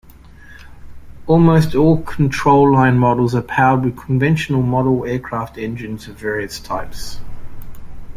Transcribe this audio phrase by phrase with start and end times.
[1.27, 7.19] Almost all control-line models are powered with conventional model aircraft engines of various types.